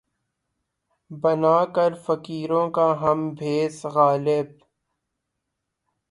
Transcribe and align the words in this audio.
بنا 1.11 1.57
کر 1.75 1.91
فقیروں 2.05 2.67
کا 2.75 2.87
ہم 3.01 3.19
بھیس، 3.37 3.75
غالبؔ! 3.93 4.49